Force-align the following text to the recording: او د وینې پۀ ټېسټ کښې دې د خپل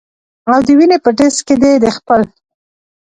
او 0.51 0.59
د 0.65 0.67
وینې 0.77 0.97
پۀ 1.03 1.11
ټېسټ 1.17 1.39
کښې 1.47 1.55
دې 1.61 1.71
د 1.83 1.85
خپل 1.97 2.21